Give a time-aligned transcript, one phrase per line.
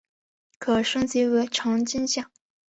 [0.57, 2.31] 可升级成金将。